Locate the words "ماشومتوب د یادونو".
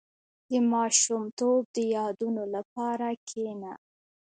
0.71-2.43